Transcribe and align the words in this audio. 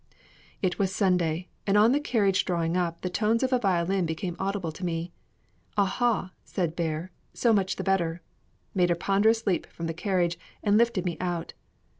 It 0.63 0.79
was 0.79 0.91
Sunday, 0.91 1.47
and 1.67 1.77
on 1.77 1.91
the 1.91 1.99
carriage 1.99 2.43
drawing 2.43 2.75
up, 2.75 3.01
the 3.01 3.07
tones 3.11 3.43
of 3.43 3.53
a 3.53 3.59
violin 3.59 4.07
became 4.07 4.35
audible 4.39 4.71
to 4.71 4.83
me. 4.83 5.11
"Aha!" 5.77 6.31
said 6.43 6.75
Bear, 6.75 7.11
"so 7.35 7.53
much 7.53 7.75
the 7.75 7.83
better;" 7.83 8.23
made 8.73 8.89
a 8.89 8.95
ponderous 8.95 9.45
leap 9.45 9.67
from 9.67 9.85
the 9.85 9.93
carriage, 9.93 10.39
and 10.63 10.75
lifted 10.75 11.05
me 11.05 11.17
out. 11.19 11.53